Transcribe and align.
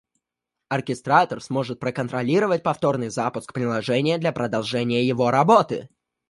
Оркестратор 0.67 1.43
сможет 1.43 1.79
проконтролировать 1.79 2.63
повторный 2.63 3.09
запуск 3.09 3.53
приложения 3.53 4.17
для 4.17 4.31
продолжения 4.31 5.05
его 5.07 5.29
работы 5.29 5.89